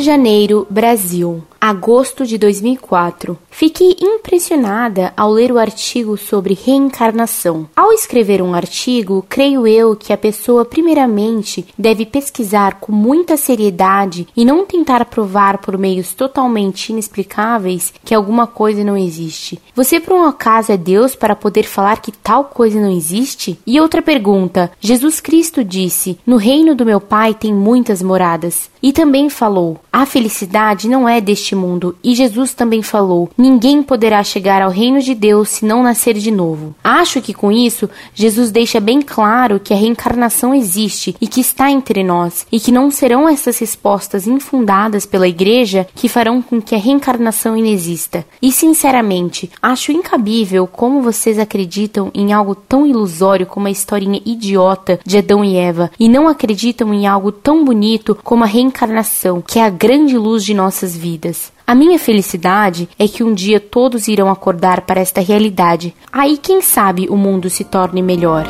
Janeiro, 0.00 0.66
Brasil 0.70 1.42
agosto 1.60 2.24
de 2.24 2.38
2004. 2.38 3.38
Fiquei 3.50 3.94
impressionada 4.00 5.12
ao 5.14 5.30
ler 5.30 5.52
o 5.52 5.58
artigo 5.58 6.16
sobre 6.16 6.54
reencarnação. 6.54 7.68
Ao 7.76 7.92
escrever 7.92 8.40
um 8.40 8.54
artigo, 8.54 9.24
creio 9.28 9.66
eu 9.66 9.94
que 9.94 10.12
a 10.12 10.16
pessoa, 10.16 10.64
primeiramente, 10.64 11.66
deve 11.76 12.06
pesquisar 12.06 12.80
com 12.80 12.90
muita 12.90 13.36
seriedade 13.36 14.26
e 14.34 14.44
não 14.44 14.64
tentar 14.64 15.04
provar 15.04 15.58
por 15.58 15.76
meios 15.76 16.14
totalmente 16.14 16.90
inexplicáveis 16.90 17.92
que 18.02 18.14
alguma 18.14 18.46
coisa 18.46 18.82
não 18.82 18.96
existe. 18.96 19.60
Você, 19.74 20.00
por 20.00 20.14
um 20.14 20.24
acaso, 20.24 20.72
é 20.72 20.76
Deus 20.78 21.14
para 21.14 21.36
poder 21.36 21.64
falar 21.64 22.00
que 22.00 22.12
tal 22.12 22.44
coisa 22.44 22.80
não 22.80 22.90
existe? 22.90 23.58
E 23.66 23.78
outra 23.78 24.00
pergunta: 24.00 24.70
Jesus 24.80 25.20
Cristo 25.20 25.62
disse: 25.62 26.18
No 26.24 26.36
reino 26.36 26.74
do 26.74 26.86
meu 26.86 27.00
Pai 27.00 27.34
tem 27.34 27.52
muitas 27.52 28.02
moradas. 28.02 28.70
E 28.82 28.92
também 28.92 29.28
falou: 29.28 29.78
A 29.92 30.06
felicidade 30.06 30.88
não 30.88 31.08
é 31.08 31.20
deste 31.20 31.49
mundo, 31.54 31.96
e 32.02 32.14
Jesus 32.14 32.54
também 32.54 32.82
falou: 32.82 33.30
Ninguém 33.36 33.82
poderá 33.82 34.22
chegar 34.22 34.62
ao 34.62 34.70
reino 34.70 35.00
de 35.00 35.14
Deus 35.14 35.48
se 35.48 35.64
não 35.64 35.82
nascer 35.82 36.14
de 36.14 36.30
novo. 36.30 36.74
Acho 36.82 37.20
que 37.20 37.34
com 37.34 37.50
isso, 37.50 37.88
Jesus 38.14 38.50
deixa 38.50 38.80
bem 38.80 39.00
claro 39.00 39.60
que 39.60 39.72
a 39.72 39.76
reencarnação 39.76 40.54
existe 40.54 41.14
e 41.20 41.26
que 41.26 41.40
está 41.40 41.70
entre 41.70 42.02
nós, 42.02 42.46
e 42.50 42.58
que 42.58 42.72
não 42.72 42.90
serão 42.90 43.28
essas 43.28 43.58
respostas 43.58 44.26
infundadas 44.26 45.06
pela 45.06 45.28
Igreja 45.28 45.86
que 45.94 46.08
farão 46.08 46.42
com 46.42 46.60
que 46.60 46.74
a 46.74 46.78
reencarnação 46.78 47.56
inexista. 47.56 48.24
E 48.40 48.52
sinceramente, 48.52 49.50
acho 49.62 49.92
incabível 49.92 50.66
como 50.66 51.02
vocês 51.02 51.38
acreditam 51.38 52.10
em 52.14 52.32
algo 52.32 52.54
tão 52.54 52.86
ilusório 52.86 53.46
como 53.46 53.66
a 53.66 53.70
historinha 53.70 54.20
idiota 54.24 54.98
de 55.04 55.18
Adão 55.18 55.44
e 55.44 55.56
Eva, 55.56 55.90
e 55.98 56.08
não 56.08 56.28
acreditam 56.28 56.92
em 56.92 57.06
algo 57.06 57.32
tão 57.32 57.64
bonito 57.64 58.16
como 58.22 58.44
a 58.44 58.46
reencarnação, 58.46 59.42
que 59.42 59.58
é 59.58 59.64
a 59.64 59.70
grande 59.70 60.16
luz 60.16 60.44
de 60.44 60.54
nossas 60.54 60.96
vidas. 60.96 61.39
A 61.66 61.74
minha 61.74 61.98
felicidade 61.98 62.88
é 62.98 63.06
que 63.06 63.22
um 63.22 63.32
dia 63.32 63.60
todos 63.60 64.08
irão 64.08 64.28
acordar 64.28 64.80
para 64.82 65.00
esta 65.00 65.20
realidade. 65.20 65.94
Aí, 66.12 66.36
quem 66.36 66.60
sabe, 66.60 67.08
o 67.08 67.16
mundo 67.16 67.48
se 67.48 67.64
torne 67.64 68.02
melhor. 68.02 68.46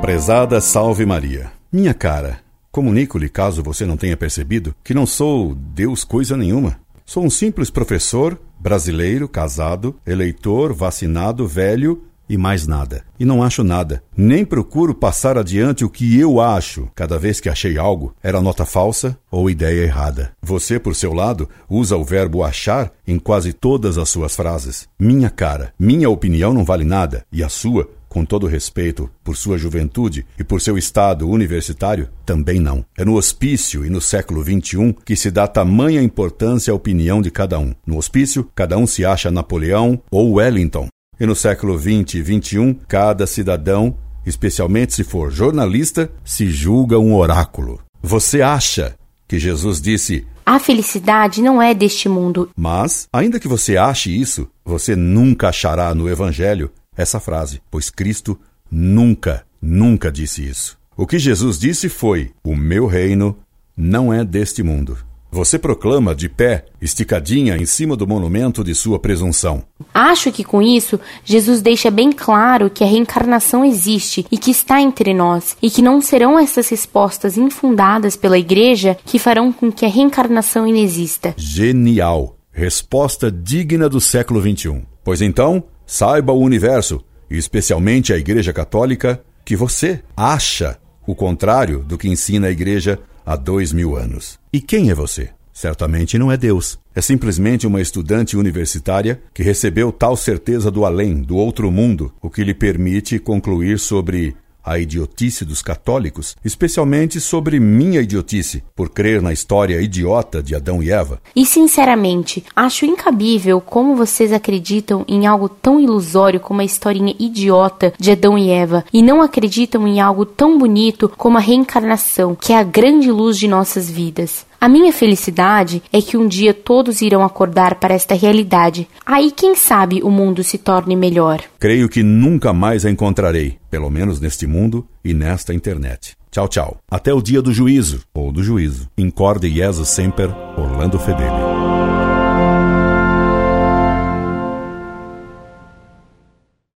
Prezada 0.00 0.60
Salve 0.60 1.04
Maria. 1.04 1.52
Minha 1.70 1.94
cara, 1.94 2.40
comunico-lhe, 2.70 3.28
caso 3.28 3.62
você 3.62 3.84
não 3.86 3.96
tenha 3.96 4.16
percebido, 4.16 4.74
que 4.82 4.94
não 4.94 5.06
sou 5.06 5.54
Deus 5.54 6.04
coisa 6.04 6.36
nenhuma. 6.36 6.80
Sou 7.04 7.24
um 7.24 7.30
simples 7.30 7.70
professor, 7.70 8.38
brasileiro, 8.58 9.28
casado, 9.28 9.94
eleitor, 10.06 10.72
vacinado, 10.72 11.46
velho 11.46 12.02
e 12.32 12.38
mais 12.38 12.66
nada. 12.66 13.04
E 13.20 13.26
não 13.26 13.42
acho 13.42 13.62
nada. 13.62 14.02
Nem 14.16 14.42
procuro 14.42 14.94
passar 14.94 15.36
adiante 15.36 15.84
o 15.84 15.90
que 15.90 16.18
eu 16.18 16.40
acho. 16.40 16.88
Cada 16.94 17.18
vez 17.18 17.40
que 17.40 17.48
achei 17.50 17.76
algo, 17.76 18.14
era 18.22 18.40
nota 18.40 18.64
falsa 18.64 19.18
ou 19.30 19.50
ideia 19.50 19.84
errada. 19.84 20.32
Você, 20.40 20.78
por 20.78 20.96
seu 20.96 21.12
lado, 21.12 21.46
usa 21.68 21.94
o 21.94 22.02
verbo 22.02 22.42
achar 22.42 22.90
em 23.06 23.18
quase 23.18 23.52
todas 23.52 23.98
as 23.98 24.08
suas 24.08 24.34
frases. 24.34 24.88
Minha 24.98 25.28
cara, 25.28 25.74
minha 25.78 26.08
opinião 26.08 26.54
não 26.54 26.64
vale 26.64 26.84
nada, 26.84 27.26
e 27.30 27.44
a 27.44 27.50
sua 27.50 27.86
com 28.08 28.26
todo 28.26 28.46
respeito 28.46 29.10
por 29.24 29.38
sua 29.38 29.56
juventude 29.56 30.26
e 30.38 30.44
por 30.44 30.60
seu 30.60 30.76
estado 30.76 31.26
universitário, 31.26 32.10
também 32.26 32.60
não. 32.60 32.84
É 32.94 33.06
no 33.06 33.14
hospício 33.14 33.86
e 33.86 33.88
no 33.88 34.02
século 34.02 34.42
XXI 34.42 34.94
que 35.02 35.16
se 35.16 35.30
dá 35.30 35.46
tamanha 35.46 36.02
importância 36.02 36.70
à 36.70 36.74
opinião 36.74 37.22
de 37.22 37.30
cada 37.30 37.58
um. 37.58 37.74
No 37.86 37.96
hospício, 37.96 38.46
cada 38.54 38.76
um 38.76 38.86
se 38.86 39.02
acha 39.02 39.30
Napoleão 39.30 39.98
ou 40.10 40.34
Wellington. 40.34 40.88
E 41.22 41.26
no 41.26 41.36
século 41.36 41.78
XX 41.78 42.14
e 42.14 42.40
XXI, 42.40 42.78
cada 42.88 43.28
cidadão, 43.28 43.96
especialmente 44.26 44.92
se 44.92 45.04
for 45.04 45.30
jornalista, 45.30 46.10
se 46.24 46.50
julga 46.50 46.98
um 46.98 47.14
oráculo. 47.14 47.80
Você 48.02 48.42
acha 48.42 48.96
que 49.28 49.38
Jesus 49.38 49.80
disse: 49.80 50.26
A 50.44 50.58
felicidade 50.58 51.40
não 51.40 51.62
é 51.62 51.74
deste 51.74 52.08
mundo. 52.08 52.50
Mas, 52.56 53.06
ainda 53.12 53.38
que 53.38 53.46
você 53.46 53.76
ache 53.76 54.10
isso, 54.10 54.50
você 54.64 54.96
nunca 54.96 55.50
achará 55.50 55.94
no 55.94 56.08
Evangelho 56.08 56.72
essa 56.96 57.20
frase, 57.20 57.62
pois 57.70 57.88
Cristo 57.88 58.36
nunca, 58.68 59.46
nunca 59.62 60.10
disse 60.10 60.44
isso. 60.44 60.76
O 60.96 61.06
que 61.06 61.20
Jesus 61.20 61.56
disse 61.56 61.88
foi: 61.88 62.32
O 62.42 62.56
meu 62.56 62.88
reino 62.88 63.38
não 63.76 64.12
é 64.12 64.24
deste 64.24 64.60
mundo. 64.60 64.98
Você 65.34 65.58
proclama 65.58 66.14
de 66.14 66.28
pé, 66.28 66.66
esticadinha 66.78 67.56
em 67.56 67.64
cima 67.64 67.96
do 67.96 68.06
monumento 68.06 68.62
de 68.62 68.74
sua 68.74 68.98
presunção. 68.98 69.64
Acho 69.94 70.30
que 70.30 70.44
com 70.44 70.60
isso, 70.60 71.00
Jesus 71.24 71.62
deixa 71.62 71.90
bem 71.90 72.12
claro 72.12 72.68
que 72.68 72.84
a 72.84 72.86
reencarnação 72.86 73.64
existe 73.64 74.26
e 74.30 74.36
que 74.36 74.50
está 74.50 74.78
entre 74.78 75.14
nós, 75.14 75.56
e 75.62 75.70
que 75.70 75.80
não 75.80 76.02
serão 76.02 76.38
essas 76.38 76.68
respostas 76.68 77.38
infundadas 77.38 78.14
pela 78.14 78.38
Igreja 78.38 78.94
que 79.06 79.18
farão 79.18 79.50
com 79.50 79.72
que 79.72 79.86
a 79.86 79.88
reencarnação 79.88 80.66
inexista. 80.66 81.32
Genial! 81.38 82.36
Resposta 82.52 83.32
digna 83.32 83.88
do 83.88 84.02
século 84.02 84.38
XXI. 84.42 84.82
Pois 85.02 85.22
então, 85.22 85.64
saiba 85.86 86.34
o 86.34 86.42
universo, 86.42 87.02
e 87.30 87.38
especialmente 87.38 88.12
a 88.12 88.18
Igreja 88.18 88.52
Católica, 88.52 89.24
que 89.46 89.56
você 89.56 90.02
acha 90.14 90.78
o 91.06 91.14
contrário 91.14 91.78
do 91.78 91.96
que 91.96 92.06
ensina 92.06 92.48
a 92.48 92.50
Igreja 92.50 92.98
há 93.24 93.36
dois 93.36 93.72
mil 93.72 93.96
anos. 93.96 94.38
E 94.52 94.60
quem 94.60 94.90
é 94.90 94.94
você? 94.94 95.30
Certamente 95.52 96.18
não 96.18 96.32
é 96.32 96.36
Deus. 96.36 96.78
É 96.94 97.00
simplesmente 97.00 97.66
uma 97.66 97.80
estudante 97.80 98.36
universitária 98.36 99.22
que 99.34 99.42
recebeu 99.42 99.92
tal 99.92 100.16
certeza 100.16 100.70
do 100.70 100.84
além, 100.84 101.20
do 101.20 101.36
outro 101.36 101.70
mundo, 101.70 102.12
o 102.20 102.30
que 102.30 102.42
lhe 102.42 102.54
permite 102.54 103.18
concluir 103.18 103.78
sobre 103.78 104.34
a 104.64 104.78
idiotice 104.78 105.44
dos 105.44 105.62
católicos, 105.62 106.36
especialmente 106.44 107.20
sobre 107.20 107.58
minha 107.58 108.00
idiotice, 108.00 108.62
por 108.74 108.90
crer 108.90 109.20
na 109.20 109.32
história 109.32 109.80
idiota 109.80 110.42
de 110.42 110.54
Adão 110.54 110.82
e 110.82 110.90
Eva. 110.90 111.20
E 111.34 111.44
sinceramente, 111.44 112.44
acho 112.54 112.84
incabível 112.84 113.60
como 113.60 113.96
vocês 113.96 114.32
acreditam 114.32 115.04
em 115.08 115.26
algo 115.26 115.48
tão 115.48 115.80
ilusório 115.80 116.40
como 116.40 116.60
a 116.60 116.64
historinha 116.64 117.14
idiota 117.18 117.92
de 117.98 118.10
Adão 118.10 118.38
e 118.38 118.50
Eva, 118.50 118.84
e 118.92 119.02
não 119.02 119.20
acreditam 119.20 119.86
em 119.86 120.00
algo 120.00 120.24
tão 120.24 120.58
bonito 120.58 121.10
como 121.16 121.38
a 121.38 121.40
reencarnação, 121.40 122.34
que 122.34 122.52
é 122.52 122.58
a 122.58 122.62
grande 122.62 123.10
luz 123.10 123.38
de 123.38 123.48
nossas 123.48 123.90
vidas. 123.90 124.46
A 124.62 124.68
minha 124.68 124.92
felicidade 124.92 125.82
é 125.92 126.00
que 126.00 126.16
um 126.16 126.28
dia 126.28 126.54
todos 126.54 127.02
irão 127.02 127.24
acordar 127.24 127.80
para 127.80 127.94
esta 127.94 128.14
realidade. 128.14 128.86
Aí, 129.04 129.32
quem 129.32 129.56
sabe, 129.56 130.00
o 130.04 130.08
mundo 130.08 130.44
se 130.44 130.56
torne 130.56 130.94
melhor. 130.94 131.40
Creio 131.58 131.88
que 131.88 132.00
nunca 132.04 132.52
mais 132.52 132.86
a 132.86 132.90
encontrarei, 132.90 133.58
pelo 133.68 133.90
menos 133.90 134.20
neste 134.20 134.46
mundo 134.46 134.86
e 135.04 135.12
nesta 135.12 135.52
internet. 135.52 136.16
Tchau, 136.30 136.46
tchau. 136.46 136.76
Até 136.88 137.12
o 137.12 137.20
dia 137.20 137.42
do 137.42 137.52
juízo, 137.52 138.02
ou 138.14 138.30
do 138.30 138.40
juízo. 138.40 138.88
Incorde 138.96 139.50
Jesus 139.50 139.88
Semper, 139.88 140.30
Orlando 140.56 140.96
Fedeli. 140.96 141.61